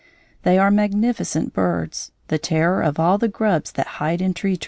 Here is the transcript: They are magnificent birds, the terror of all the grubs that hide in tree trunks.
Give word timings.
They 0.41 0.57
are 0.57 0.71
magnificent 0.71 1.53
birds, 1.53 2.11
the 2.27 2.39
terror 2.39 2.81
of 2.81 2.99
all 2.99 3.19
the 3.19 3.27
grubs 3.27 3.73
that 3.73 3.85
hide 4.01 4.19
in 4.19 4.33
tree 4.33 4.57
trunks. 4.57 4.59